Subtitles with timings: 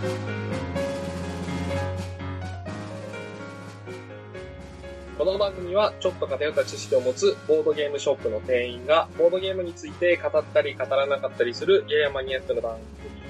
[0.00, 0.06] こ
[5.26, 12.86] の番組はちょっと偏った知識を持つボードゲームショップの店員がボードゲームについて語ったり語らなかったりするややマニアックな番組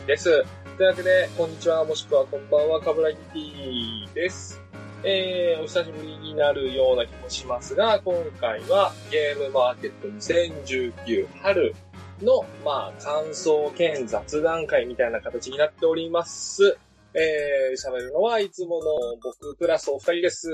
[0.06, 0.44] です。
[0.76, 4.60] というわけで、こんにちは、もしくはこんばんは、かぶらぎ T です。
[5.02, 11.74] えー、お久しぶりになるような気もしますが、今回はゲームマーケット2019春
[12.22, 16.76] の、まあ、感想兼雑談会みたいな形になっております。
[17.14, 20.48] えー、喋るのはいつもの僕プラスお二人です。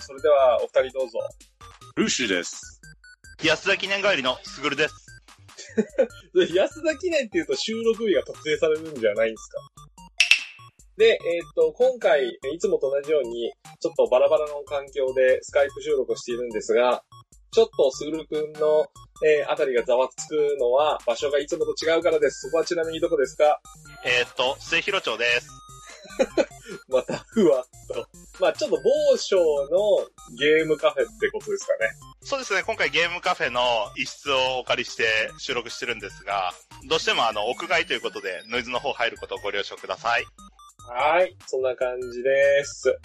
[0.00, 1.18] それではお二人どうぞ。
[1.96, 2.80] ルーシーです。
[3.44, 4.94] 安田記念帰りのすぐるです。
[6.54, 9.58] 安田記念っていうと収録日が特定されるんじゃないんですか？
[10.98, 13.50] で、えーっと、今回、いつもと同じように、
[13.80, 17.02] ちょっとバラバラの環境でスカイプ収録をしているんですが、
[17.52, 18.86] ちょっとすぐるくんの、
[19.24, 22.48] えーあたりがざわつくのは、場所がいつもと違うからです。
[22.48, 23.60] そこはちなみにどこですか？
[24.04, 25.48] えー、っと、末広町です。
[26.88, 28.08] また、ふわっと。
[28.40, 28.76] まあちょっと
[29.10, 29.36] 某所
[29.70, 31.90] のゲームカフェってことですかね。
[32.22, 33.60] そうですね、今回ゲームカフェの
[33.96, 35.04] 一室をお借りして
[35.38, 36.54] 収録してるんですが、
[36.88, 40.24] どうしてもあの、屋外ということでノイズの方入ることをご了承ください。
[40.88, 41.36] はい。
[41.46, 42.98] そんな感じです。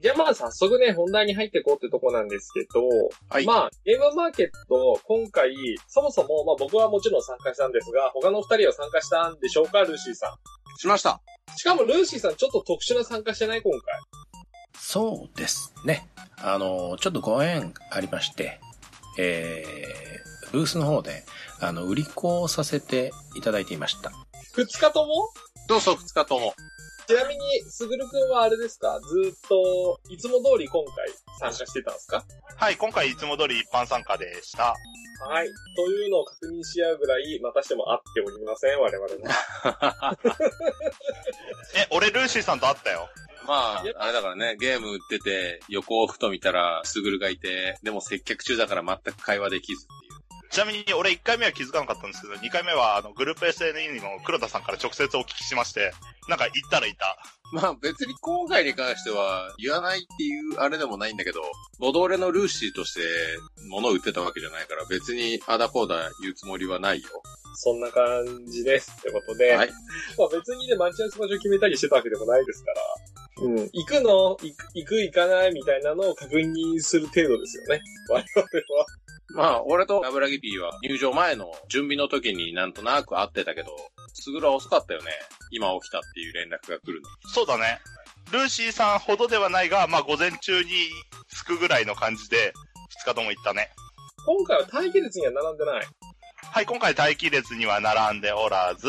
[0.00, 2.88] じゃあまあ早速ね、本題に入っていこうってとこなんですけど、
[3.28, 5.54] はいまあ、ゲームマーケット、今回、
[5.88, 10.38] そもそも、まあ僕はもちろん参加したんですが、他の二人は参加したんでしょうか、ルーシーさ
[10.78, 11.10] しました。
[11.12, 11.20] ん。
[11.56, 13.80] しかもルーシーさん、ちょっと特殊な参加してない、今回。
[14.78, 16.08] そうですね。
[16.38, 18.58] あの、ちょっとご縁ありまして、
[19.18, 21.24] えー、ブースの方で、
[21.60, 24.10] あの、売り子をさせていただいていました。
[24.54, 25.28] 二日とも？
[25.68, 26.54] そうそう、二日とも。
[27.10, 29.00] ちなみに、すぐるくんはあれですか？
[29.00, 31.08] ずーっと、いつも通り今回
[31.40, 32.24] 参加してたんですか？
[32.56, 34.74] はい、今回いつも通り一般参加でした。
[35.28, 35.48] はい。
[35.74, 39.06] というのを確認し合うぐらい、またしても会っておりません、我々
[39.62, 40.18] は。
[41.76, 43.08] え、俺ルーシーさんと会ったよ。
[43.46, 50.09] まあ、あれだからね、ゲーム売ってて、横をふと見たら、すぐるがいて、でも接客中だから全く会話できずっていう。
[50.50, 55.92] ちなみに俺1回目は気づかなかったんですけど、2回目はあの、グループ SNE にも黒田さんから直接お聞きしまして、
[56.28, 57.16] なんか言ったらいた。
[57.52, 61.40] まあ別に今回に関しては言わないっていうあれでもないんだけど、
[61.78, 63.00] ボドーレのルーシーとして
[63.68, 67.08] 物を売ってたわけじゃないから別にあだこうだ言うつもりはないよ。
[67.54, 68.92] そんな感じです。
[68.98, 69.68] ってことで、はい。
[70.18, 73.56] まあ別にね、待ち合わせ場所決めたりしてたわけでもないですから、うん。
[73.72, 74.36] 行くの？
[74.40, 75.52] 行く、行く行かない？
[75.52, 77.82] みたいなのを確認する程度ですよね。
[78.08, 78.86] 我々は。
[79.34, 83.70] まあ、俺とラブラギピーは入場前の準備の時になんとなく会ってたけど、
[84.14, 85.10] すぐるは遅かったよね。
[85.50, 87.08] 今起きたっていう連絡が来るの。
[87.32, 87.78] そうだね。
[88.32, 90.70] ルーシーさんほどではないが、まあ午前中に
[91.30, 92.52] 着くぐらいの感じで、
[93.04, 93.70] 2日とも行ったね。
[94.26, 95.86] 今回は待機列には並んでない。
[96.42, 98.88] はい、今回待機列には並んでおらず、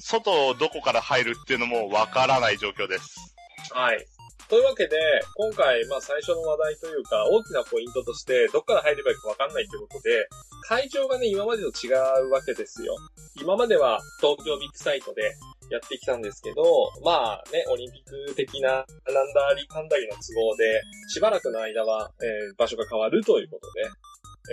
[0.00, 3.34] 外をどこから入るっていうのもわからない状況です。
[3.70, 4.06] はい。
[4.52, 4.98] というわけで、
[5.34, 10.28] 今回、まあ最初の話題というか、大きなポイントとして、どっから入ればいいかわかんないということで、
[10.68, 12.94] 会場がね、今までと違うわけですよ。
[13.40, 15.22] 今までは東京ビッグサイトで
[15.70, 16.62] やってきたんですけど、
[17.02, 18.84] まあね、オリンピック的ななん
[19.32, 23.88] だりかんだりの都合で、しばらくの間は、えー場所が変わるということで、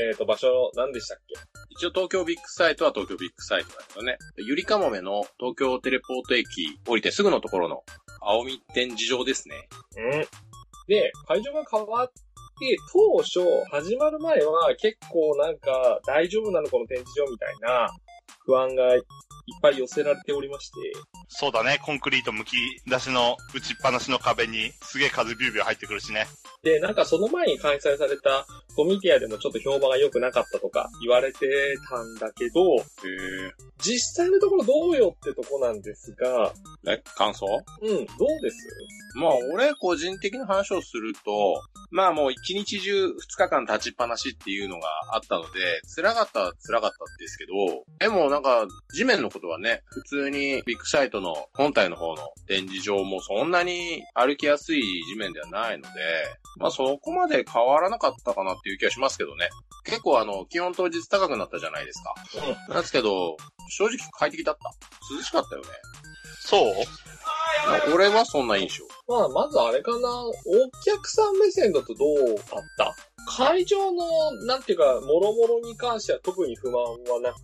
[0.07, 1.35] えっ、と、場所、何でしたっけ？
[1.71, 4.17] 一応東京ビッグサイトは東京ビッグサイトだけどね。
[4.37, 7.83] ゆりかもめの東京テレポート駅降りてすぐのところの
[8.21, 9.67] 青み展示場ですね。
[9.97, 10.27] うん。
[10.87, 13.39] で、会場が変わって、当初、
[13.71, 17.89] 始まる前は結構なんか、大丈夫なのこの展示場みたいな
[18.45, 19.01] 不安がいっ
[19.61, 20.75] ぱい寄せられておりまして、
[21.27, 22.55] そうだね、コンクリート剥き
[22.87, 26.27] 出しの打ちっぱなしの壁にすげえ風ビュービュー入ってくるしね。
[26.63, 32.81] で、なんかその前に開催されたコミティアでもちょっと評判が良くなかったとか言われてたんだけど、へ
[33.81, 36.53] 実際のところどうよってとこなんですが、
[36.87, 36.91] え。
[36.93, 37.45] え、感想？
[37.81, 38.57] うん、どうです？
[39.15, 47.51] まあ、俺個人的な話をすると、まあもう一日中二日間立ちっぱなしっていうのがあったので、辛かったは辛かったんですけど、
[47.99, 55.89] でもなんか、地面のことはね、普通にビッグサイトの本体の方の展示場もそんなに歩きやすい地面ではないので、
[56.59, 59.49] まあそこまで変わらなかったかなっていう気がしますけどね。
[59.85, 62.13] 結構あの、気温当日高くなったじゃないですか。
[62.67, 63.37] なんですけど、
[63.69, 64.71] 正直快適だった。
[65.15, 65.67] 涼しかったよね。
[66.41, 66.73] そう？
[67.67, 68.85] まあ俺はそんな印象。
[69.07, 70.33] まあ、まずあれかな、お
[70.85, 72.45] 客さん目線だとどうだっ
[72.77, 72.95] た？
[73.27, 77.37] 会場の、なんていうか、もろもろに関しては特に不満はなく？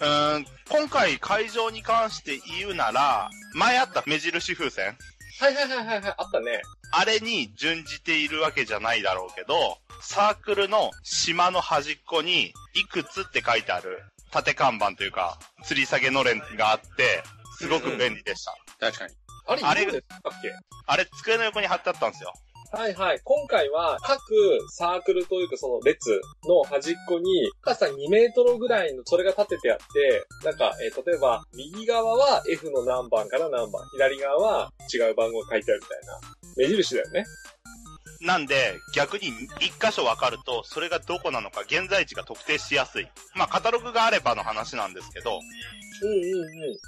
[0.00, 4.96] うーん、今回会場に関して言うなら、前あった目印風船
[5.38, 6.62] はいはいはいはいはい、あったね。
[6.92, 17.22] あれに準じているわけじゃないだろうけど、サークルの島の端っこに、いくつって書いてある縦看板というか、吊り下げのれんがあって、
[17.58, 18.54] すごく便利でした。
[18.78, 19.14] 確かに。
[19.46, 20.02] あれ、あれ
[20.86, 22.32] あれ、机の横に貼ってあったんですよ。
[22.72, 23.20] はいはい。
[23.22, 24.18] 今回は各
[24.70, 36.20] サークルというかその列の端っこに高さ2メートルぐらいのそれが立ててあって、なんか、えー例えば右側は F の何番から何番、左側は違う番号が書いてあるみたいな
[36.56, 37.24] 目印だよね。
[38.20, 39.28] なんで、逆に
[39.60, 43.08] 一箇所分かると、それがどこなのか現在地が特定しやすい。
[43.34, 45.38] まあ、カタログがあればの話なんですけど、
[46.02, 46.20] うんうんう
[46.72, 46.78] ん。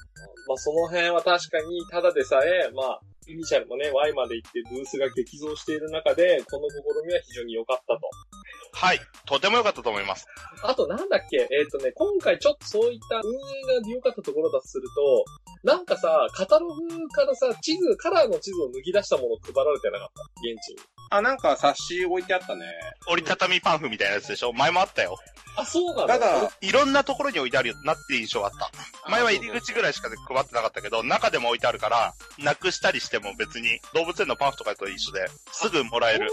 [0.46, 8.00] まあその辺は確かに、ただでさえ、まあ、イニシャルもね、Y まで行ってブースが激増している中で、この試みは非常に良かったと。
[8.72, 10.26] はい、とても良かったと思います。
[10.62, 11.48] あとなんだっけ？
[11.50, 13.34] えっ、とね、今回ちょっとそういった運
[13.76, 15.25] 営が良かったところだとすると、
[15.62, 20.22] なんかさ、カタログからさ、地図、カラーの地図を脱ぎ出したものを配られてなかった？
[20.40, 20.76] 現地に。
[21.10, 22.66] あ、なんか冊子置いてあったね。
[23.10, 24.52] 折りたたみパンフみたいなやつでしょ？
[24.52, 25.16] 前もあったよ。
[25.56, 26.19] あ、そうなんだ。
[26.19, 29.10] ただ、いろんなところに置いてあるよなっていう印象があった。
[29.10, 36.31] 前は入り口ぐらいしか配ってなかったけど、中でも置いてあるから、なくしたりしても別に動物園のパンフとかと一緒で、すぐもらえる。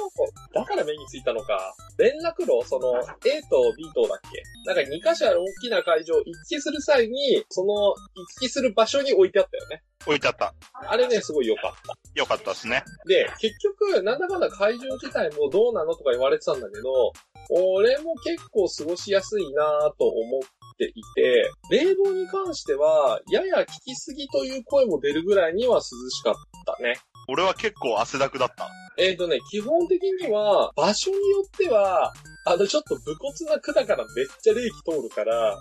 [0.53, 1.73] だから目についたのか。
[1.97, 2.93] 連絡路、その
[3.25, 4.43] A と B とだっけ？
[4.65, 7.95] なんか2箇所ある大きな会場を行き来する際に、その行
[8.39, 9.81] き来する場所に置いてあったよね。
[10.05, 10.53] 置いてあった。
[10.87, 12.19] あれね、すごい良かった。
[12.19, 12.83] よかったですね。
[13.07, 17.11] で、結局、なんだかんだ会場自体もどうなのとか言われてたんだけど、
[17.49, 26.33] 俺も結構過ごしやすいなぁと思っていて、冷房に関しては、やや効きすぎという声も出るぐらいには涼しかっ
[26.65, 26.95] たね。
[27.27, 28.69] 俺は結構汗だくだった。
[28.97, 32.13] えっ、とね、基本的には、場所によっては、
[32.45, 35.57] あの、ちょっと武骨な管からめっちゃ冷気通るから、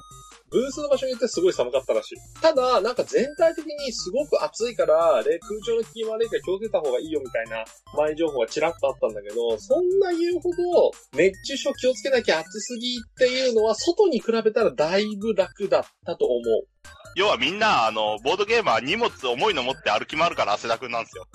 [0.55, 2.41] ブースの場所によってすごい寒かったらしい。
[2.41, 7.65] ただ、なんか全体的にすごく暑いから、冷空調の効き悪いから気をつけた方がいいよみたいな
[7.97, 16.69] 前情報がちらっとあったんだけど、そんな言うほど熱中症気をつけなきゃ暑すぎっていうのは外に比べたらだいぶ楽だったと思う。
[17.17, 21.27] 要はみんな、あの、ボードゲーマー荷物重いの持って歩き回るから汗だくなんですよ。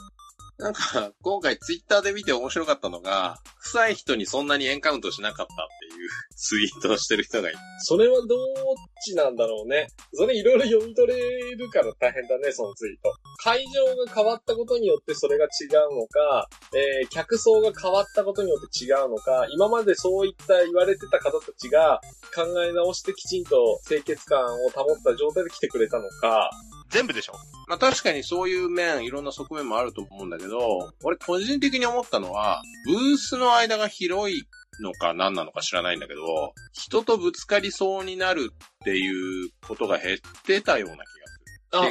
[0.59, 5.55] なんか、今回ツイッターで見て面白かったのが、臭い人にそんなにエンカウントしなかったっ
[5.89, 7.59] ていうツイートをしてる人がいて。
[7.79, 8.37] それはどっ
[9.01, 9.87] ちなんだろうね。
[10.13, 13.13] それいろいろ読み取れるから大変だね、そのツイート。
[13.41, 15.47] 会場が変わったことによってそれが違
[15.91, 22.01] うのか、えー、客層が変わったことによって違うのか、今までそういった言われてた方たちが
[22.35, 26.51] 考え直してきちんと清潔感を保った状態で来てくれたのか、
[26.89, 27.33] 全部でしょ
[27.67, 34.43] まあ確かにそういう面、いろんな側面もあると思うんだけど、俺個人的に思ったのは、ブースの間が広い
[34.81, 40.95] のか何なのか知らないんだけど、人とぶつかりそうになるっていうことが減ってたような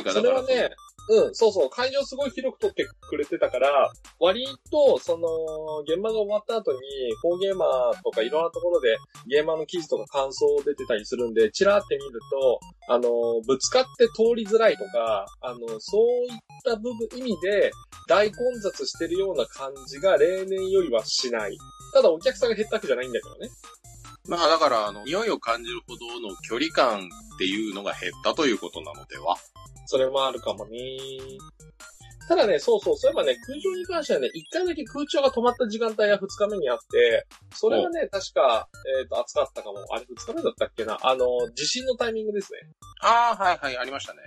[0.01, 0.23] 気がする。
[0.23, 0.77] っていうあ、それかだからはね、
[1.09, 3.91] うん、そうそう、会場すごい広く取ってくれてたから、
[4.21, 5.29] 割と、その、
[5.87, 6.79] 現場が終わった後に、
[7.23, 8.97] フォーゲーマーとかいろんなところで、
[9.27, 17.71] ゲーマーの記事とか感想を出てたりするんで、チラって見ると、あの、ぶつかって通りづらいとか、あの、そういった部分、意味で、
[18.07, 21.57] 大混雑してるような感じが例年よりはしない。
[21.93, 23.49] ただお客さんが減ったわけじゃないんだけどね。
[24.29, 29.37] まあだから、あの、匂いを感じるほどの距離感っていうのが減ったということなのでは？
[29.87, 30.79] それもあるかもね。
[32.29, 38.69] ただね、そうそう、そういえばね、空調に関してはね、一回だけ空調が止まった時間帯が二日目にあって、それがね、確か、
[39.01, 39.79] えっ、と、暑かったかも。
[39.91, 40.99] あれ二日目だったっけな？
[41.01, 42.59] あの、地震のタイミングですね。
[43.01, 44.21] ああ、はいはい、ありましたね。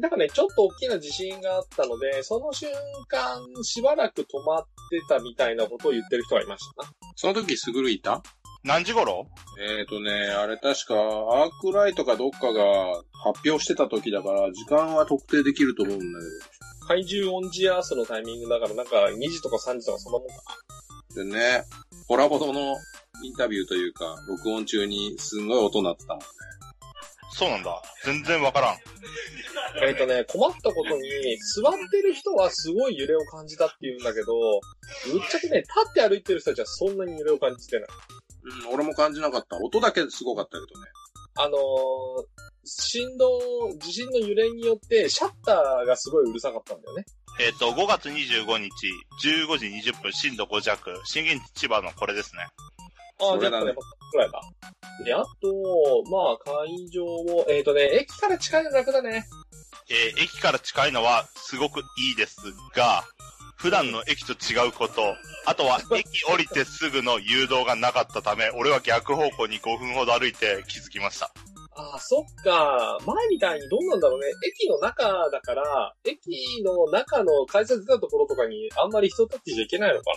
[0.00, 2.70] だからね、ちょっと大きな地震があったので、その瞬
[3.08, 6.90] 間、しばらく止まってたみたいなことを言ってる人がいましたな。
[7.16, 8.22] その時、すぐるいた？
[8.62, 9.26] 何時頃？
[9.58, 12.64] えーとね、あれ確か、アークライトかどっかが
[13.24, 16.04] 発表してた時だから、時間は特定できると思うんだ
[16.86, 20.34] 怪獣オンジアースのタイミングだから、なんか2時とか3時とかそんなもんか
[21.14, 21.24] けど。
[21.24, 21.62] でね、
[22.06, 22.76] コラボの
[23.22, 26.26] インタビューというか、録音中にすんごい音鳴ってたもんね。
[27.32, 27.80] そうなんだ。
[28.04, 28.74] 全然わからん。
[28.74, 29.86] な。
[29.86, 34.26] えっ、とね、困ったことに、座ってる人はすごい揺れを感じたって言うんだけど、
[35.12, 37.88] ぶっちゃけね、立って歩いてる人たちはそんなに揺れを感じてない。
[38.66, 39.56] うん、俺も感じなかった。
[39.58, 40.88] 音だけすごかったけどね。
[41.36, 43.40] あのー振動、
[43.78, 47.04] 地震の揺れによって、シャッターがすごいうるさかったんだよね。
[47.40, 48.68] えっ、と、5月25日、
[49.24, 52.46] 15時20分、震度5弱、震源地千葉のこれですね。
[53.20, 53.80] ああ、じゃれだねやっぱ
[54.10, 54.40] くらいだ。
[55.04, 59.26] で、あと、まあ、会場を、えっ、とね、駅から近いの楽だね。
[59.88, 61.82] えー駅から近いのはすごくい
[62.12, 62.36] いです
[62.76, 63.04] が、
[63.60, 65.14] 普段の駅と違うこと、
[65.44, 71.30] あとは 駅降りてすぐの誘導がなかったため、俺は逆方向に5分ほど歩いて気づきました。
[71.76, 72.98] ああ、そっか。
[73.04, 74.28] 前みたいにどうなんだろうね。
[74.48, 80.10] 駅の中だから、駅の中の改札出たところとかにあんまり人立ってちゃいけないのか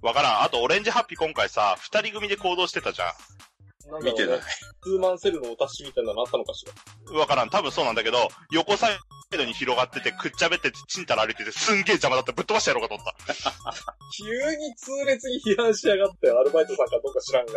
[0.00, 0.42] わからん。
[0.42, 3.12] あと、オレンジハッピー今回さ、二人組で行動してたじゃん。
[3.90, 4.40] なんだろうね見てない。
[4.82, 7.18] ツーマンセルのお達しみたいなのあったのかしら。
[7.18, 7.50] わからん。
[7.50, 8.98] 多分そうなんだけど、横サイ
[9.30, 12.32] ドに広がってて、くっちゃべってて、ちんたら歩いてて、すんげえ邪魔だった。
[12.32, 13.52] ぶっ飛ばしてやろうかと思った。
[14.16, 17.52] 急に痛烈に批判しやがって、アルバイトさんかどうか知らんが。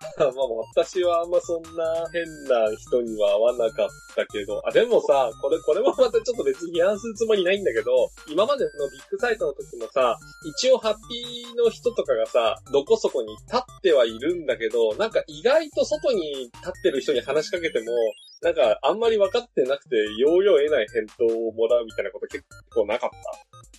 [0.18, 0.30] まあ
[0.74, 10.18] 私はあんまそんな変な人には会わなかったけど、あ、でもさ、これ、これもまたちょっと別に批判するつもりないんだけど、今までのビッグサイトの時もさ、
[10.56, 17.86] 一応ハッピーの人とかがさ、どこそこに立ってはいるんだけど、なんか意外と外に立ってる人に話しかけても、
[18.40, 22.42] なんかあんまり分かってなくて、要領得ない返答をもらうみたいなこと結
[22.72, 23.10] 構なかっ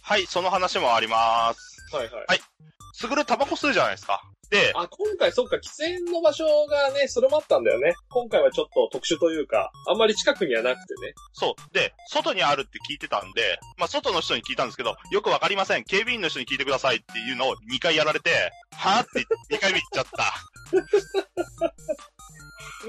[0.03, 1.77] はい、その話もあります。
[1.91, 2.25] たはいはい。
[2.27, 2.50] はい
[2.93, 4.21] すぐるタバコ吸うじゃないですか。
[4.49, 7.95] で、あ、今回そっか、喫煙の場所がね、それもあったんだよね。
[8.09, 11.13] 今回はちょっと特殊というか、あんまり近くにはなくてね。
[11.31, 11.73] そう。
[11.73, 15.85] で、外にあるって聞いてたんで、まあ、外の人に聞いたんですけど、よくわかりません。
[15.85, 19.21] 警備員の人に聞いてくださいっていうのを2回やられて、はぁって
[19.55, 20.33] 2回目言っちゃった。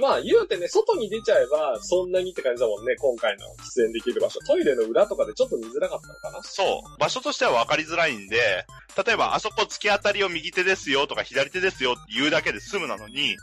[0.00, 4.38] まあ言うてね、外に出ちゃえば、そんなにって感じだもんね、今回の喫煙できる場所。
[4.40, 6.98] トイレの裏とかでちょっと見づらかったのかなそう。
[6.98, 8.64] 場所としては分かりづらいんで、
[9.06, 13.36] 例えばあそこ突き当たりを右手ですよとか左手ですよって言うだけで済むなのに、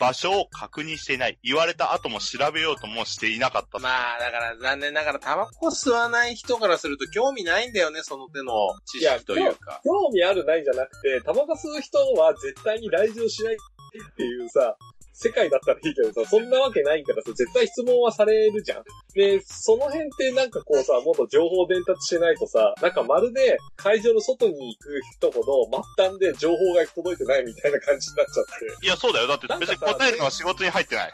[0.00, 1.38] 場所を確認していない。
[1.42, 3.78] 言われた後も調べようともしていなかった。
[3.78, 8.52] まあ、だから残念ながらタバコ吸わない人からすると興味ないんだよね、その手の
[8.84, 9.80] 知識というか。
[9.84, 14.76] 興味あるないじゃなくて、タバコ吸う人は絶対に来場しないっていうさ、
[15.14, 18.84] 世界だったらいいけどさ、そんなわけないからさ、絶対質問はされるじゃん。
[19.14, 28.44] で、その辺ってなんかこうさ、もっと情報伝達しないとさ、なんかまるで会場の外に行く人ほど末端で情報が届いてないみたいな感じになっちゃっ
[28.80, 28.86] て。
[28.86, 29.28] いや、そうだよ。
[29.28, 31.12] だって別に答えるのは仕事に入ってない。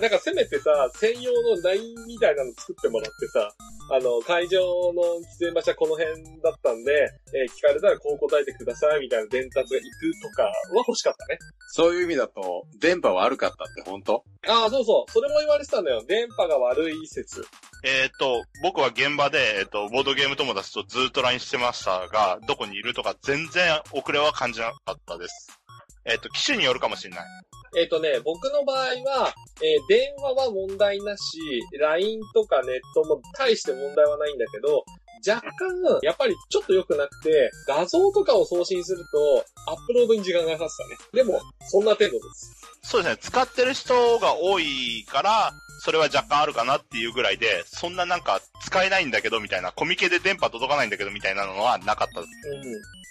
[0.00, 3.50] なんかせめてさ、専用の LINE みたいなの作ってもらってさ、
[3.90, 4.58] あの、会場
[4.92, 5.02] の
[5.36, 10.52] 喫煙場所はこの辺だったんで、えー聞かれたらこう答えてくださいみたいな伝達が行くとかは
[10.86, 11.38] 欲しかったね。
[11.68, 14.24] そういう意味だと、電波悪かったって本当？
[14.48, 15.10] ああ、そうそう。
[15.10, 16.02] それも言われてたんだよ。
[16.06, 17.44] 電波が悪い説。
[17.84, 25.61] えっ、と、僕は現場で、えっ、と、ボードゲーム友達とずっと LINE してましたが、どこにいるとか全然遅れは感じなかったです。
[26.04, 27.24] えっ、と、機種によるかもしれない。
[27.78, 31.38] えっ、とね、僕の場合は、えー電話は問題なし、
[31.80, 34.84] LINE とかネットも大して問題はないんだけど、
[35.26, 41.24] 若干、やっぱりちょっと良くなくて、画像とかを送信すると、アップロードに時間がかかってたね。
[41.24, 42.52] でも、そんな程度です。
[42.82, 43.18] そうですね。
[43.20, 45.52] 使ってる人が多いから、
[45.84, 52.30] それは若干あるかなっていうぐらいで、そんななんか使えないんだけどみたいな、コミケで電波届かないんだけどみたいなのはなかったです。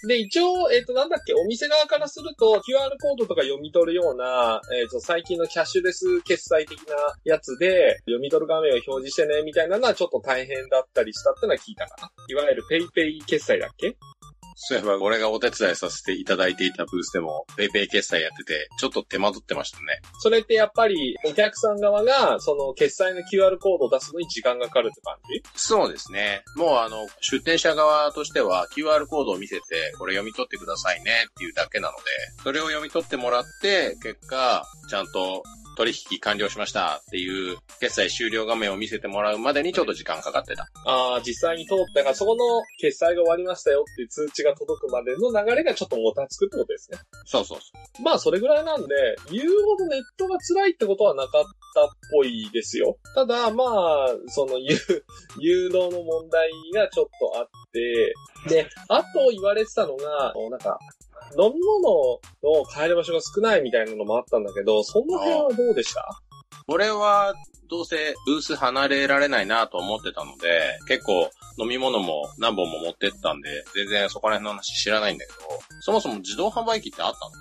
[0.02, 0.08] うん。
[0.08, 12.10] で、一応、えっ、と、なんだっけ、お店側からすると、QR コードとか読み取るような、えっ、と、最近のキャッシュレス決済的なやつで、読み取る画面を表示してね、みたいなのはちょっと大変だったりしたってのは聞いたかな。
[12.26, 13.94] いわゆる PayPay 決済だっけ？
[14.54, 20.00] そういえば、俺がお手伝いさせていただいていたブースでも、ペイペイ決済やってて、ちょっと手間取ってましたね。
[20.20, 25.42] それってやっぱり、お客さん側が、その決済の QR コードを出すのに時間がかかるって感じ？
[25.54, 26.42] そうですね。
[26.56, 32.02] もうあの、出店者側としては QR コードを見せて、これ読み取ってくださいねっていうだけなので、
[32.42, 35.42] それを読み取ってもらって、結果、ちゃんと
[35.76, 40.68] 取引完了しましたっていう決済終了画面を見せてもらうまでにちょっと時間かかってた。
[40.86, 46.98] ああ、実際に通ったから、そこの決済が終わりましたよっていう通知が届くまでの流れがちょっともたつくってことですね。
[47.24, 48.94] そうそうそまあ、それぐらいなんで、
[49.30, 52.96] 言うほどネットが辛いってことはなかったっぽいですよ。
[53.14, 54.76] ただ、まあ、その、誘
[55.38, 58.14] 誘導の問題がちょっとあって、
[58.48, 60.78] で、あと言われてたのが、なんか、
[61.38, 62.20] 飲み物
[62.58, 66.00] の買える場所が少ないみたいなのもあったんだけど、その辺はどうでした？
[66.00, 66.72] う。
[66.74, 67.34] 俺は、
[67.68, 75.38] どうせブース離れられないなと思ってたので、結構飲み物も何本も持ってったんで、全然そこら辺の話知らないんだけど、
[75.80, 77.32] そもそも自動販売機ってあったの？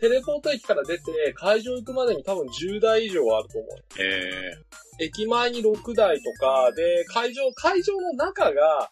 [0.00, 3.70] テレポート駅から出て、会場行くまでに多分10台以上はあると思う。
[3.98, 8.90] え駅前に6台とか、で、会場、会場の中が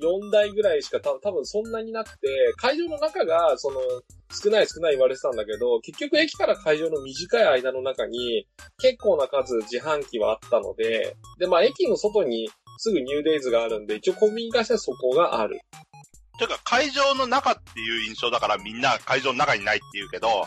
[0.00, 3.80] 4台ぐらいしか多分多分そんなになくて、会場の中が、その、
[4.32, 8.46] 少ない少ない言われてたんだけど、結局駅から会場の短い間の中に、
[8.78, 15.60] 結構な数自販機はあったので、で、まあ駅の外にすぐニューデイズがあるんで、一応コンビニ化してはそこがある。
[16.38, 20.46] というか、会場の中っていう印象だからみんな会場の中にないって言うけど、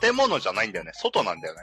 [0.00, 0.92] 建物じゃないんだよね。
[0.94, 1.62] 外なんだよね。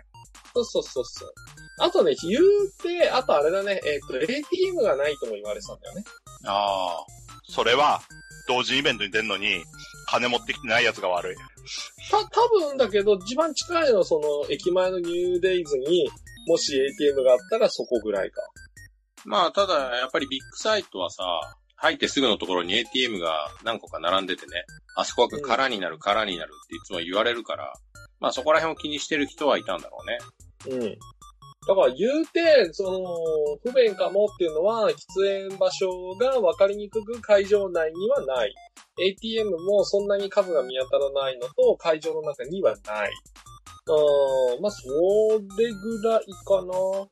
[0.53, 1.33] そうそうそうそう。
[1.79, 2.43] あとね、言う
[2.81, 6.03] て、あとあれだね、えっ、と、ATM がないとも言われてたんだよね。
[6.47, 7.05] ー、ああ。
[7.49, 8.01] それは、
[8.47, 9.63] 同時イベントに出るのに、
[10.09, 11.35] 金持ってきてない奴が悪い。
[12.09, 16.09] た、多分だけど、一番近いのはその、駅前のニューデイズに、
[16.47, 18.41] もし ATM があったらそこぐらいか。
[19.25, 21.23] まあ、ただ、やっぱりビッグサイトはさ、
[21.75, 24.63] 入ってすぐのところに ATM が何個か並んでてね、
[24.95, 27.73] あそこが空になる空になるっていつも言われるから、
[28.19, 29.97] まあそこら辺を気にしてる人はいたんだろ
[30.67, 30.77] うね。
[30.77, 30.97] うん。
[31.67, 33.01] だから言うて、その、
[33.61, 34.95] 不便かもっていうのは、喫
[35.49, 38.55] 煙場所が分かりにくく会場内にはない。
[38.99, 43.11] ATM もそんなに数が見当たらないのと、会場の中にはない。
[43.89, 44.87] うん、まあ、そ
[45.57, 47.07] れぐらいかな。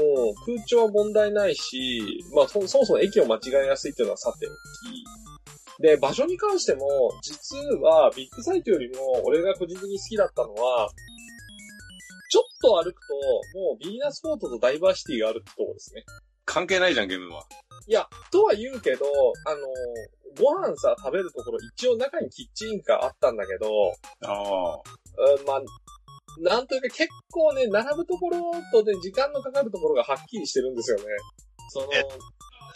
[0.30, 5.82] ん、空調は問題ないし、まあそ、そもそも駅を間違えやすいっていうのはさておき。
[5.82, 6.86] で、場所に関しても、
[7.22, 10.88] 実はビッグサイトよりも俺が個人的に好きだったのは、
[12.28, 13.14] ちょっと歩くと、
[13.58, 16.04] もうビーナスフォートとダイバーシティがあるとこですね。
[16.44, 17.44] 関係ないじゃん、ゲームは。
[17.86, 19.06] いや、とは言うけど、
[19.46, 19.60] あの、
[20.42, 23.68] ご飯さ、食べるところ、一応中にキッチンカーあったんだけど、
[24.24, 24.80] ああ。
[25.38, 25.62] うん、まあ、
[26.40, 31.04] なんというか結構ね、並ぶところとね、時間のかかるところがはっきりしてるんですよね。
[31.70, 32.04] そのえ、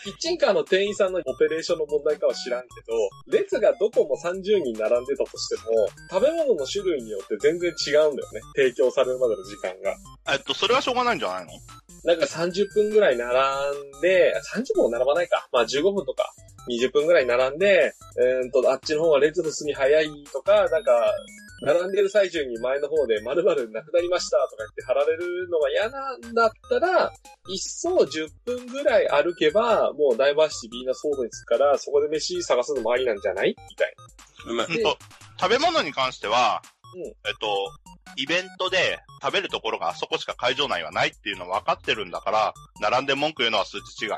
[0.04, 2.92] キッチンカーの店員さんのオペレーションの問題かは知らんけど、
[3.30, 8.40] 列がどこも30人並んでたとしても、食べ物の種類によって全然違うんだよね。
[8.56, 9.96] 提供されるまでの時間が。
[10.32, 11.52] えっと、それはしょうがないんじゃないの？
[12.04, 15.48] なんか30分ぐらい並んで、30分も並ばないか。
[15.52, 16.34] まあ15分とか
[16.68, 20.92] 20分ぐらい並んで、えー、と、あっちの方が列の進み早いとか、なんか、
[21.62, 27.12] 並んでる最中に前の方で〇〇なくなりましたとか言って貼られるのが嫌なんだったら、
[27.48, 33.94] 一層10分ぐらい歩けば、もうダイバーシティビーナスフォードに着くから、そこで飯探すのもありなんじゃないみたい
[34.48, 34.66] うまい。
[34.66, 34.98] でうんと、
[35.40, 36.62] 食べ物に関しては、
[36.94, 37.70] うんえっと、
[38.16, 44.10] イベントで食べるところがあそこしか会場内はないっていうの分かってるんだから、並んで文句言うのは数値違い。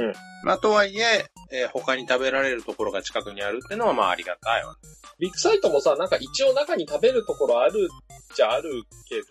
[0.00, 0.06] な。
[0.08, 0.14] うん。
[0.44, 4.78] まあとはいえ、えー他に食べられるところが近くにあるってのはまあありがたいわね。
[5.18, 7.88] ビッグサイトもさ、なんか一応中に食べるところある
[8.32, 8.70] っちゃある
[9.08, 9.26] けど、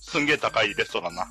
[0.00, 1.26] すんげえ高いレストランな。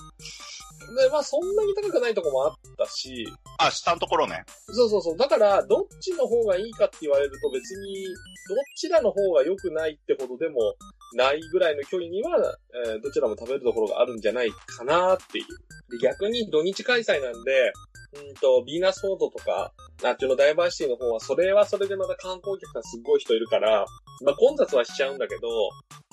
[0.96, 4.44] で、まあそんなに高くないとこもあったし、あ、下のところね。
[4.68, 5.18] そうそうそう。
[5.18, 8.06] だから、どっちの方がいいかって言われると別に、
[8.48, 10.76] どちらの方が良くないってほどでも
[11.14, 15.46] ないぐらいの距離には、えーどちらも食べるところがあるんじゃないかなっていう。
[15.92, 17.74] で、逆に土日開催なんで、
[18.14, 19.72] うんと、ビーナスフォードとか、
[20.04, 23.86] あっちのダイバーシティの方は、それはそれでまた観光客がすっごい人いるから、
[24.26, 25.48] まあ混雑はしちゃうんだけど、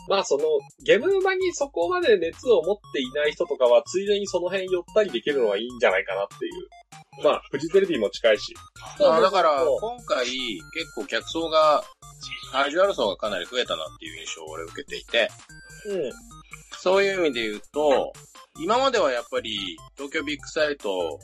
[0.08, 0.44] まあその、
[0.84, 7.24] ゲーム馬にそこまで熱を持っていない人とかは、ついでにその辺寄ったりできるのはいいんじゃないかなっていう。
[7.24, 8.54] まあ、フジテレビも近いし。
[9.00, 11.82] あだから、今回、結構客層が、
[12.52, 15.28] カジュアル層がかなり増えたなっていう印象を俺受けていて、
[15.88, 16.10] うん。
[16.78, 18.12] そういう意味で言うと、
[18.58, 21.20] 今まではやっぱり、東京ビッグサイト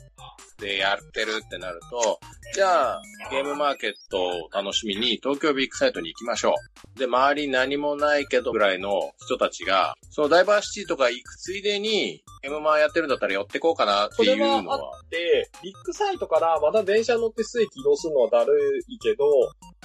[0.63, 2.19] でやってるってなると、
[2.53, 6.55] じゃあ、ゲームマーケットを楽しみに東京ビッグサイトに行きましょ
[6.95, 6.99] う。
[6.99, 18.53] で、周り何もないけどぐらいの人たちが、そのダイバーシティとか行くついでに、ゲームマーやってるんだったら寄ってこうかなっていうのは、で、ビッグサイトからまた電車乗って数駅移動するのはだる
[18.87, 19.25] いけど、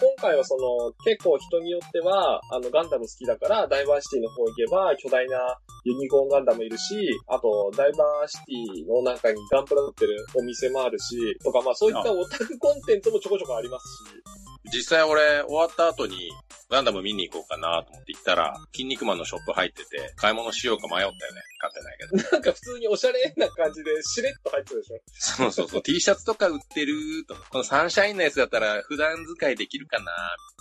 [0.01, 16.31] 今回はその、結構人によっては、あの、ガンダム好きだから、ダイバーシティの方行けば、巨大なユニコーンガンダムいるし、あと、ダイバーシティの中にガンプラ売ってるお店もあるし、とか、まあそういったオタクコンテンツもちょこちょこありますし、実際俺終わった後に
[16.71, 21.17] ガンダム見に行こうかなと思って行ったら、筋肉マンのショップ入ってて、買い物しようか迷ったよね。
[21.59, 22.31] 買ってないけど。
[22.33, 25.01] なんか普通におしゃれな感じで、しれっと入ってるでしょ。
[25.15, 25.83] そうそうそう。
[25.83, 26.95] T シャツとか売ってる
[27.27, 27.35] と。
[27.51, 30.13] このサンシャインのやつだったら普段使いできるかな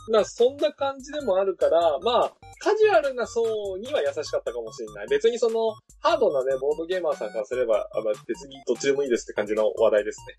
[0.09, 2.33] まあ、そんな感じでもあるから、まあ、
[2.67, 5.07] カジュアルな層には優しかったかもしれない。
[5.07, 10.35] 別にその、ハードなね、ボードゲーマーさんからすれば、あま別にどっちでもいいですって感じの話題ですね。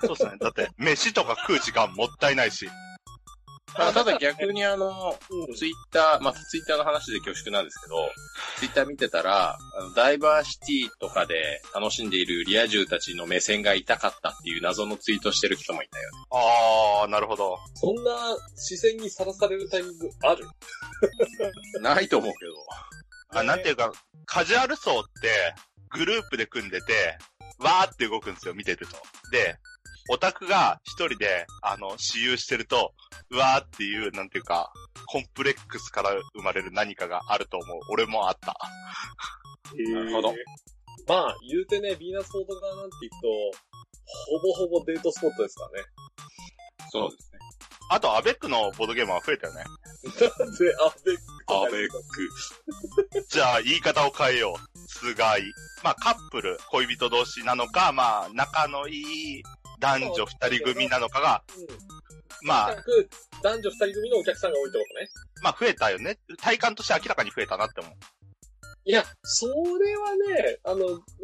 [0.00, 0.32] そうですね。
[0.40, 2.70] だって、飯とか食う時間もったいないし。
[3.76, 7.96] まあ、ただ逆にあの、うんツイッター、まあ、ツイッターの話で恐縮なんですけど、
[8.58, 16.18] ツイッター見てたら、あのダイバーシティとかで楽しんでいるリア充たちの目線が痛かったっていう謎のツイートしてる人もいたよね。
[16.30, 17.58] あー、なるほど。
[17.74, 20.46] そんな視線にさらされるタイミングある？
[21.80, 23.38] ないと思うけど。
[23.40, 23.92] あ、なんていうか、
[24.24, 25.54] カジュアル層って、
[25.90, 27.18] グループで組んでて、
[27.58, 28.96] わーって動くんですよ、見てると。
[29.30, 29.56] で、
[30.10, 32.94] オタクが一人で、あの、私有してると、
[33.30, 34.72] うわーっていう、なんていうか、
[35.06, 37.78] コンプレックスから生まれる何かがあると思う。
[37.90, 38.56] 俺もあった。
[39.92, 40.34] なるほど。
[41.06, 43.58] まあ、言うてね、ビーナスフォート側なんて言うと、
[44.30, 45.86] ほぼほぼデートスポットですからね。
[46.90, 47.38] そうですね。
[47.90, 49.64] あと、アベックのボードゲームは増えたよね。
[50.04, 51.16] なんで、アベッ
[51.46, 53.24] クアベック。
[53.28, 54.78] じゃあ、言い方を変えよう。
[54.86, 55.42] つがい。
[55.82, 59.42] まあ、カップル、恋人同士なのか、まあ、仲のいい
[59.78, 62.46] 男女二人組なのかが、うん。
[62.46, 62.76] まあ
[63.42, 65.08] 男女二人組のお客さんが多いってことね。
[65.42, 66.18] まあ、増えたよね。
[66.40, 67.92] 体感として明らかに増えたなって思う。
[67.92, 69.52] いいや、それ
[69.98, 70.78] はね、あの、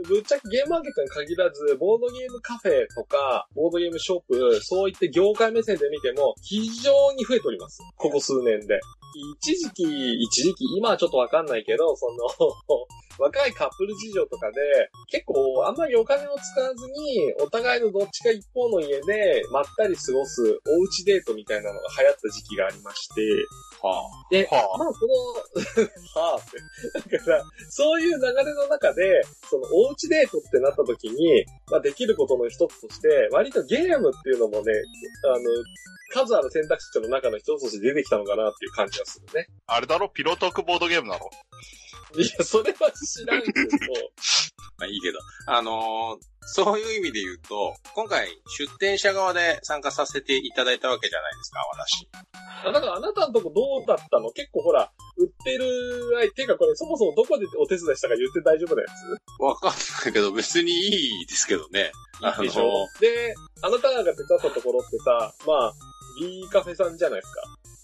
[0.06, 7.80] ぶっちゃけゲームマーケットに限らず、ボードゲームカフェとか、ボードゲームショップ、そういって業界目線で見ても、非常に増えております。
[7.96, 8.78] ここ数年で。
[9.40, 12.28] 一時期、一時期、今はちょっとわかんないけど、その、
[13.18, 14.60] 若いカップル事情とかで、
[15.10, 23.20] 結構あんまりお金を使わずに、お互いのどっちか一方の家で、まったり過ごす、おうちデートみたいなのが流行った時期がありまして、
[23.82, 24.78] はで、はあ。
[24.78, 25.14] まあ、その、
[26.22, 27.18] はあって。
[27.18, 34.72] だから、そういう流れの中で、その、おうちデートってなった時に、まあ、できることの一つとして、割とゲームっていうのもね、
[35.26, 35.38] あの、
[36.14, 39.48] 数ある選択肢の中の一つとして出てきたのかなっていう感じがするね。
[39.66, 40.08] あれだろ？
[40.08, 41.30] ピロトークボードゲームだろ？
[42.16, 43.60] いや、それは知らんけど、
[44.78, 45.18] まあいいけど。
[45.46, 52.06] あのーそういう意味で言うと、今回出店者側で参加させていただいたわけじゃないですか、私。
[52.68, 54.30] あだからあなたのとこどうだったの？
[54.30, 55.64] 結構ほら、売ってる、
[56.22, 59.42] あてかこれそもそもどこでお手伝いしたか言って大丈夫なやつ？
[59.42, 59.70] わかん
[60.04, 61.92] ないけど別にいいですけどね。
[62.20, 62.88] あのでしょ？
[63.00, 65.72] で、あなたが手伝ったところってさ、まあ、
[66.20, 67.40] B カフェさんじゃないですか。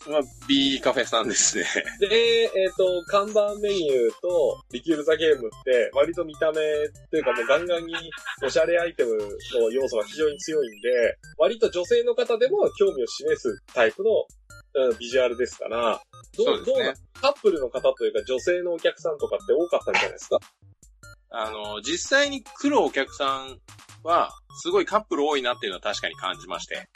[0.09, 1.65] まあ、B カフェさんですね。
[2.01, 7.95] で、えっ、と、看板メニューと、リキュールザゲームって、割と見た目っていうかもうガンガンに
[8.43, 14.27] おしゃれアイテムの要素が非常に強いんで、割と女性の方でも興味を示すタイプの、
[14.73, 16.01] うん、ビジュアルですから、
[16.37, 20.39] どそうですねどうなカップルの方というか女性のお客さんとかって多かったんじゃないですか？
[21.33, 23.61] あの、実際に来るお客さん
[24.03, 24.33] は、
[24.63, 26.89] すごいカップル多いなっていうのは確かに感じまして。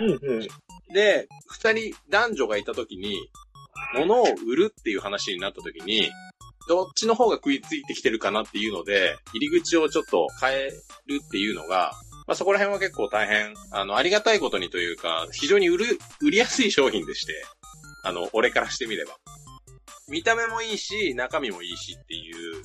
[0.00, 0.48] うんうん。
[0.92, 3.28] で、二人男女がいた時に、
[3.94, 6.10] 物を売るっていう話になった時に、
[6.68, 10.70] どっちの方が食いついてきてるかなっていうので、入り口をちょっと変え
[11.06, 11.92] るっていうのが、
[12.26, 17.44] まあそこら辺は結構大変、あの、ありがたいことにというか、非常に売る、売りやすい商品でして、
[18.04, 19.16] あの、俺からしてみれば。
[20.08, 22.62] 見た目もいいし、中身もいいしっていう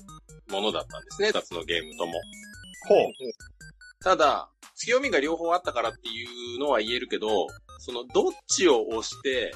[0.52, 2.14] ものだったんですね、二つのゲームとも。
[2.88, 3.08] ほう。
[4.04, 7.48] ただ、強みが両方あったからっていうのは言えるけど、
[7.80, 9.54] そのどっちを押して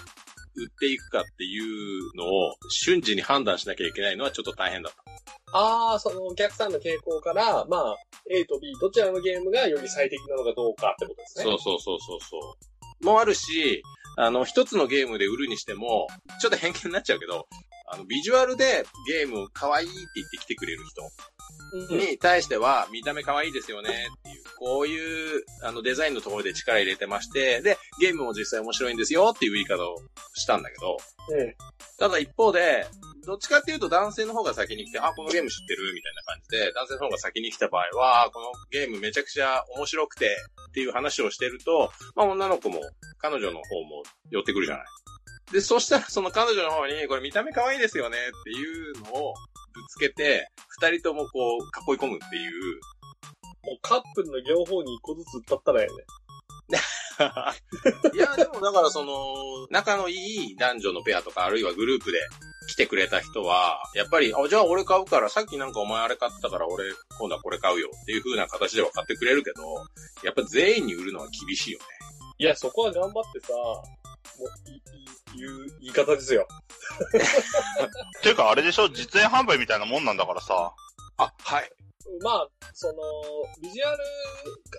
[0.56, 5.12] 売っていくかっていうのを瞬時に判断しなきゃいけないのはちょっと大変だった。
[5.54, 7.96] ああ、そのお客さんの傾向から、まあ、
[8.30, 11.44] A と B、どちらのゲームがより最適なのかどうかってことですね。
[11.44, 12.58] そうそうそうそうそ
[13.02, 13.06] う。
[13.06, 13.82] もあるし、
[14.18, 16.08] あの、一つのゲームで売るにしても、
[16.40, 17.48] ちょっと偏見になっちゃうけど、
[17.88, 21.02] あの、ビジュアルでゲーム可愛いって言ってきてくれる人
[21.92, 24.08] うんに対しては、見た目可愛いですよね
[24.62, 29.96] こういう、あの、デザインのところで力入れてまして、で、ゲームも実際面白いんですよっていう言い方を
[30.36, 30.98] したんだけど、
[31.36, 31.56] ええ
[31.98, 32.86] ただ一方で、
[33.26, 40.38] どっちかっていうと男性の方が先に来て、あ、このゲーム知ってるみたいな感じで、男性の方が先に来た場合は、あこのゲームめちゃくちゃ面白くて
[40.70, 42.82] っていう話をしてると、まあ女の子も
[43.18, 44.86] 彼女の方も寄ってくるじゃない。
[45.52, 49.34] で、そしたらその彼女の方に、これ見た目可愛いですよねっていうのを
[49.74, 50.48] ぶつけて、
[50.80, 52.80] 二人ともこう囲い込むっていう、
[53.72, 56.80] もうカップルの両方に一個ずつ歌ったらええね。
[58.14, 60.16] いや、でもだからその、仲のい
[60.52, 62.20] い男女のペアとか、あるいはグループで
[62.68, 66.86] 来てくれた人は、やっぱり、あ、じゃあ俺買うから、さっきなんかお前あれ買ったから俺、
[67.20, 69.62] 今度はこれ買うよっていう風な形では買ってくれるけど、
[70.24, 71.86] やっぱ全員に売るのは厳しいよね。
[72.40, 73.84] いや、そこは頑張ってさ、も
[74.66, 74.82] う、い、い、
[75.38, 76.48] 言う、言い方ですよ。
[78.24, 78.90] ていうかあれでしょ？
[78.90, 80.74] 実演販売みたいなもんなんだからさ。
[81.18, 81.72] あ、はい。
[82.22, 82.94] まあ、その、
[83.62, 84.04] ビジュアル、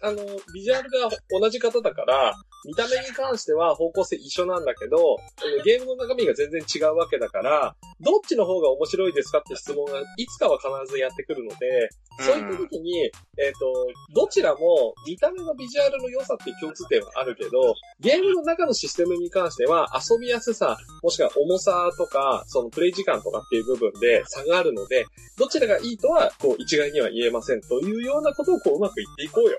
[0.03, 1.09] あの、ビジュアルが
[1.41, 5.17] 同じ方だから、見た目に関しては方向性一緒なんだけど、
[5.65, 12.99] ゲームの中身が全然違うわけだから、どっちの方が面白いですかって質問がいつかは必ずやってくるので、そういった時に、
[13.39, 25.07] えっ、と、どちらも見た目のビジュアルの良さっていう共通点はあるけど、ゲームの中のシステムに関しては遊びやすさ、もしくは重さとか、そのプレイ時間とかっていう部分で差があるので、
[25.39, 29.59] どちらがいいとは、こう、一概には言えませんというようなことをこう、うまく言っていこうよ。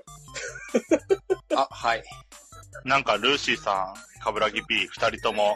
[1.56, 2.04] あ、はい。
[2.86, 5.56] なんかルーシーさん、カブラギ P、二人とも、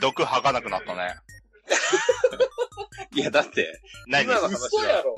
[0.00, 1.14] 毒吐かなくなったね。
[3.14, 4.24] いや、だって、何？
[4.24, 5.16] 今の話は嘘やろ。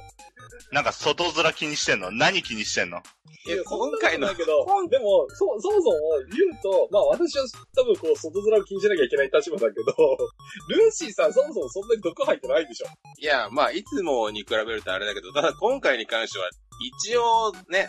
[0.72, 2.10] なんか外面気にしてんの？
[2.10, 3.02] 何気にしてんの？
[3.46, 4.44] いや今回ので
[4.98, 5.82] も、そ、そもそも
[6.30, 10.18] 言うと、まあ私は多分こう、外面を気にしなきゃいけない立場だけど、
[10.68, 12.86] ルーシーさんそもそもそんなに毒入ってないでしょ。
[13.18, 16.50] いや、まあ、いつもに比べるとあれだけど、ただ今回に関しては、
[17.04, 17.88] 一応ね、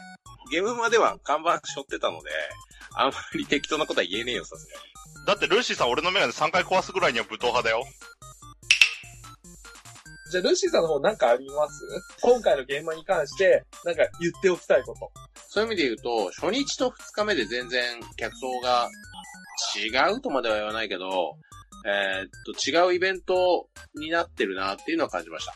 [0.52, 2.32] ゲームまでは看板背負ってたので、
[2.95, 5.25] あんまり適当なことは言えねえよ、さすがに。
[5.25, 7.84] だってルーシーさん俺のメガネ3回壊すぐらいには武闘派だよ。
[10.32, 11.84] じゃあ、ルーシーさんの方なんかあります？
[12.21, 15.12] 今回の現場に関して、なんか言っておきたいこと。
[15.47, 18.89] そういう意味で言うと、初日と二日目で全然客層が
[19.75, 21.36] 違うとまでは言わないけど、
[21.86, 25.56] えーっと、違うイベントになってるなっていうのは感じました。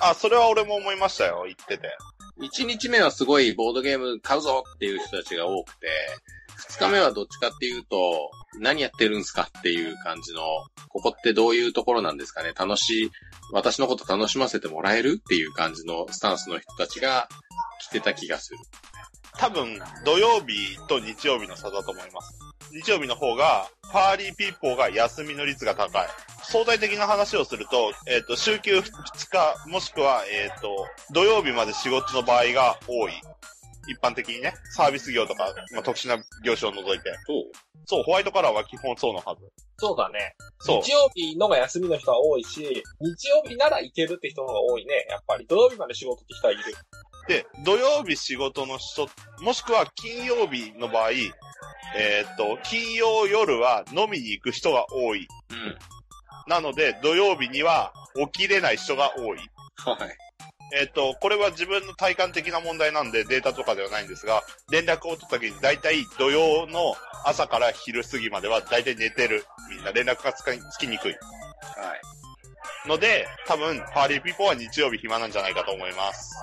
[0.00, 1.94] あ、それは俺も思いましたよ、言ってて。
[2.40, 5.88] 1日目はすごいボードゲーム買うぞっていう人たちが多くて、
[6.70, 10.40] 2日目はどっちかっていうと、何やってるんすかっていう感じの、
[10.88, 13.10] ここってどういうところなんですかね楽しい、
[13.52, 17.28] 私のこと楽しませてもらえるっていう感じのスタンスの人たちが
[17.80, 18.58] 来てた気がする。
[19.36, 22.38] 多分、土曜日と日曜日の差だと思います。
[22.72, 26.08] 日曜日の方が、パーリーピーポーが休みの率が高い。
[26.42, 28.82] 相対的な話をすると、えっ、と、週休2
[29.30, 33.12] 日、もしくは、えっ、と、土曜日まで仕事の場合が多い。
[33.88, 37.10] 一般的にね、サービス業とか、まあ、特殊な業種を除いて。
[37.26, 37.44] そう。
[37.86, 39.42] そう、ホワイトカラーは基本そうのはず。
[39.78, 40.34] そうだね。
[40.60, 40.82] そう。
[40.82, 45.46] 日曜日のが休みの人は多いし、日曜日なら行けるって人の方が多いね、やっぱり。
[45.46, 46.62] 土曜日まで仕事って人はいる。
[47.28, 49.08] で、土曜日仕事の人、
[49.40, 51.10] もしくは金曜日の場合、
[51.96, 55.26] えっ、と、金曜夜は飲みに行く人が多い。
[55.50, 55.76] うん。
[56.46, 57.92] なので、土曜日には
[58.32, 59.38] 起きれない人が多い。
[59.76, 60.16] はい。
[60.76, 69.44] えっ、と、これは自分の体感的な問題なんでデータとかではないんですが、連絡を取った時に大体土曜の朝から昼過ぎまでは大体寝てる。
[69.70, 71.12] みんな連絡がつかつきにくい。
[71.12, 72.88] はい。
[72.88, 76.34] ので、多分、パーリーピーポーは日曜日暇なんじゃないかと思います。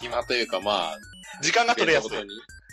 [0.00, 0.98] 暇というか、まあ、
[1.42, 2.16] 時間が取れやすい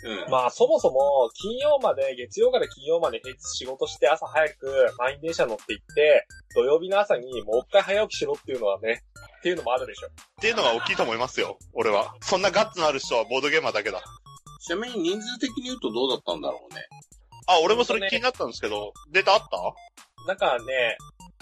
[0.02, 0.30] うん。
[0.30, 9.02] まあそもそも、金曜まで、月曜から金曜まで平日仕事して朝早く満員電車乗って行って、土曜日の朝にもう一回早起きしろっていうのはね、
[9.40, 10.08] っていうのもあるでしょ。
[10.08, 11.58] っていうのが大きいと思いますよ。
[11.72, 12.14] 俺は。
[12.20, 14.02] そんなガッツのある人はボードゲーマーだけだ。
[14.60, 16.82] ちなみに人数的に言うとどうだったんだろうね。
[17.46, 20.26] あ、俺もそれ気になったんですけど、データあった？
[20.28, 20.98] なんかね、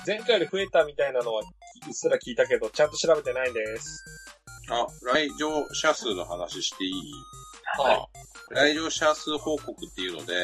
[0.06, 4.04] 前回より増えたみたいなのはうっすら聞いたけど、ちゃんと調べてないんです。
[4.70, 7.12] あ、来場者数の話していい？
[7.78, 8.54] はい。
[8.54, 10.34] 来場者数報告っていうので、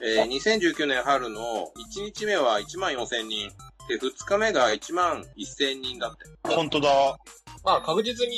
[0.00, 3.50] えー2019年春の1日目は1万4000人、
[3.98, 6.54] で、2日目が1万1000人だって。
[6.54, 7.16] 本当だ。
[7.64, 8.36] まあ確実に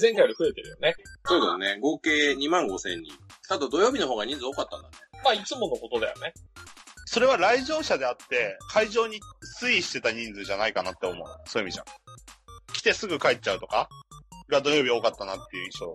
[0.00, 0.94] 前回より増えてるよね。
[1.24, 1.78] そうだよね。
[1.80, 3.12] 合計2万5000人。
[3.48, 4.96] ただ土曜日の方が人数多かったんだね。
[5.24, 6.32] まあいつものことだよね。
[7.06, 9.18] それは来場者であって、会場に
[9.60, 11.26] 推移してた人数じゃないかなって思う。
[11.46, 11.86] そういう意味じゃん。
[12.72, 13.88] 来てすぐ帰っちゃうとか
[14.48, 15.92] が土曜日多かったなっていう印象。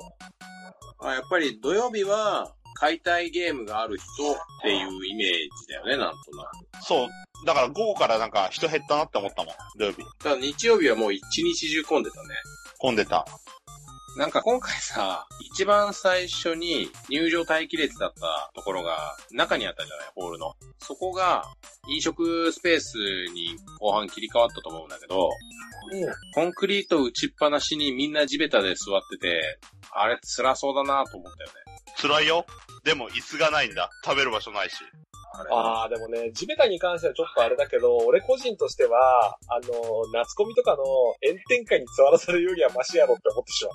[1.00, 6.44] あやっぱり土曜日は買いたいゲームがある人っていうイメージだよね、なんとな
[6.80, 6.84] く。
[6.84, 7.10] そう。
[7.46, 9.54] だから午後からなんか人減ったなって思ったもん。
[9.78, 10.04] 土曜日。
[10.20, 12.30] ただ日曜日はもう一日中混んでたね。
[12.80, 13.26] 混んでた。
[14.18, 20.56] なんか今回さ、一番最初に入場待機列だったところが中にあったじゃない、ホールの。
[20.80, 21.44] そこが
[21.90, 22.98] 飲食スペース
[23.34, 25.30] に後半切り替わったと思うんだけど、
[25.92, 26.14] うん。
[26.34, 29.60] コンクリート打ちっぱなしにみんな地べたで座ってて、
[29.92, 31.56] あれ辛そうだなと思ったよね。
[32.02, 32.46] 辛いよ。
[32.86, 33.90] でも椅子がないんだ。
[34.06, 34.78] 食べる場所ないし。
[35.38, 39.72] あれああ、でもね、地べたに関してはちょっとあれだけど、俺個人としては、あの、
[40.14, 40.84] 夏コミとかの
[41.24, 43.74] 炎天下に座らされるよりはマシやろって思ってしまう。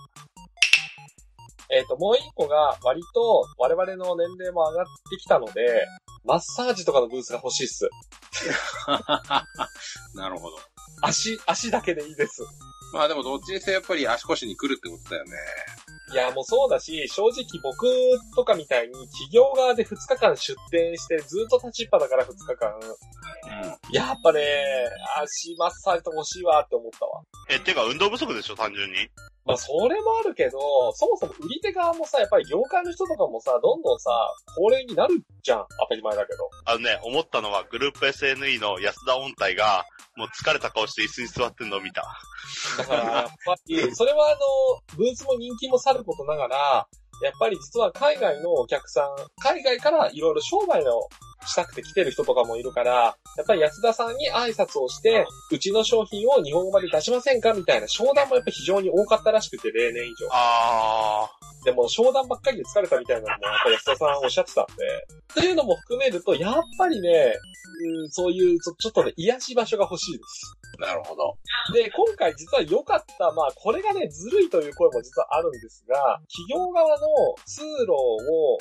[1.72, 5.86] えっ、と、もう一個が、割と我々の年齢も上がってきたので、
[6.24, 7.88] マッサージとかのブースが欲しいっす。
[10.16, 10.58] なるほど。
[11.02, 12.42] 足、足だけでいいです。
[12.92, 15.30] まあでもどっちにせよやっぱり足腰に来るってことだよね。
[16.12, 17.86] いや、もうそうだし、正直僕
[18.34, 23.94] とかみたいに企業側で2日間出店してずっと立ちっぱだから2日間、うん。
[23.94, 24.40] やっぱね、
[25.22, 27.22] 足マッサージとか欲しいわって思ったわ。
[27.48, 28.96] え、てか運動不足でしょ、単純に。
[29.44, 34.10] まあ、それもあるけど、そもそも売り手側もさ、やっぱり業界の人とかもさ、どんどんさ、
[34.56, 35.66] 高齢になるじゃん。
[35.80, 36.50] 当たり前だけど。
[36.66, 42.02] あのね、思ったのはグループ SNE の安田音体が、もう疲れた顔して椅子に座ってんのを見た。
[42.78, 46.86] だから、やっぱり、それはあの、ブースも人気もさることながら、
[47.22, 49.06] やっぱり実は海外のお客さん、
[49.42, 51.08] 海外からいろいろ商売を
[51.46, 52.92] したくて来てる人とかもいるから、
[53.36, 60.28] やっぱり安田さんに挨拶をして、うちの商品を日本語まで出しませんかみたいな商談もやっぱ非常に多かったらしくて、例年以上。
[60.32, 61.30] あ
[61.64, 64.72] でも商談ばっかりで疲れたみたいなのも、やっぱり安田さんおっしゃってたんで、
[65.34, 67.34] というのも含めると、やっぱりね、
[68.02, 70.59] うん、そういうちょ、ちょっとね、癒し場所が欲しいです。
[70.80, 71.36] なるほど。
[71.72, 77.06] で、今回実は良かった、まあ、これがね、ずるいという声も実はあるんですが、企業側の
[77.46, 78.58] 通路を、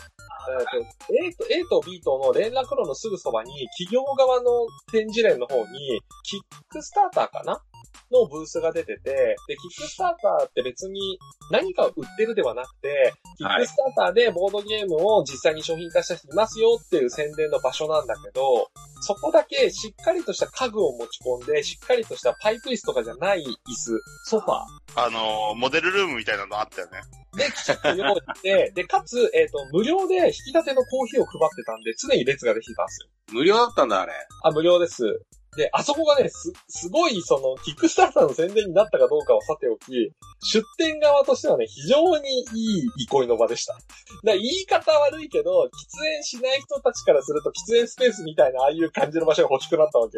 [0.60, 0.77] えっと
[1.13, 7.63] A と A と B との連絡路のすぐそばに、企業側の展示連の方に、キックスターターかな
[8.11, 11.19] のブースが出てて、で、キックスターターって別に
[11.51, 18.69] 何かを売ってるではなくて、キックスターターでボードゲームを実際に商品化した人いますよっていう宣伝の場所なんだけど、
[19.01, 23.43] そこだけしっかりとした家具を持ち込んで、しっかりとしたパイプ椅子とかじゃない椅
[23.75, 27.01] 子、ソファー、ー、あのーモデルルームみたいなのあったよね。
[27.37, 33.09] で、きちっと用意して、 で、かつ、えっ、と、無料で引き立てのコーヒーを配ってたんで、常に列ができてたんですよ。
[33.33, 34.13] 無料だったんだ、あれ。
[34.43, 35.21] あ、無料です。
[35.57, 40.12] で、あそこがね、す、すごい、その、キックスターターの宣伝になったかどうかはさておき、
[40.43, 43.73] 出店側としてはね、非常にいい憩いの場でした。
[43.73, 43.85] だか
[44.23, 50.17] ら言い方悪いけど、喫煙しない人たちからすると、喫煙スペースみたいな、ああいう感じの場所が欲しくなったわけ。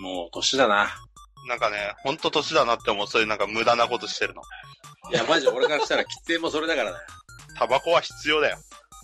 [0.00, 0.88] もう、年だな。
[1.46, 4.42] なんかね、ほんと年だなって思う、そういうなんか無駄なことしてるの。
[5.10, 6.96] いや、マジ俺からしたら喫煙もそれだからね。
[7.58, 8.58] タバコは必要だよ。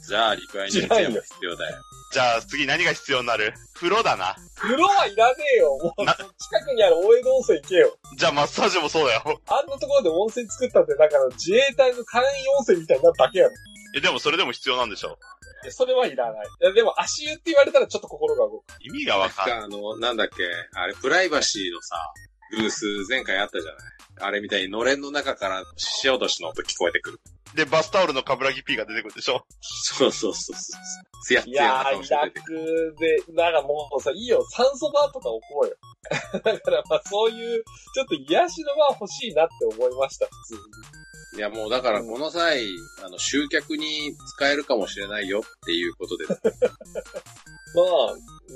[0.09, 1.83] じゃあ、リクライニングも必要だよ。
[2.17, 3.53] じゃあ次何が必要になる？
[3.75, 4.37] 風呂だな。
[4.55, 5.77] 風呂はいらねえよ。
[5.77, 7.95] もう、な近くにある大江戸温泉行けよ。
[8.17, 9.23] じゃあマッサージもそうだよ。
[9.49, 13.53] あんなところで温泉作ったって、だから自衛隊の簡易温泉みたいになるだけやろ。
[13.95, 15.19] え、でもそれでも必要なんでしょ
[15.65, 16.47] いやそれはいらない。
[16.63, 18.65] いや、でも足湯って言われたらちょっと心が動く。
[18.81, 19.59] 意味がわかんない。
[19.59, 22.15] あの、なんだっけ、あれ、プライバシーのさ、
[22.51, 23.83] ブース前回あったじゃない？
[24.21, 27.21] あれみたいにのれんの中から獅子落としの音聞こえてくる。
[27.57, 30.83] で、バスタオルのカブラギ P が出てくるでしょそうそうそうそう。
[31.25, 32.97] つやついややー、な顔して出楽てくる。
[32.99, 35.77] で、なんかもうさ、いいよ、酸素バーとか置こうよ。
[36.45, 37.65] だからまあそういう、
[37.95, 41.39] ちょっと癒しの場欲しいなって思いました、普通に。
[41.39, 42.65] いやもうだからこの際、
[43.05, 46.27] あの、集客に使えるかもしれないよっていうことで。
[46.29, 46.39] まあ、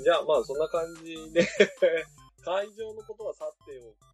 [0.03, 1.47] じゃあまあそんな感じで、
[2.45, 4.10] 会場のことはさておき、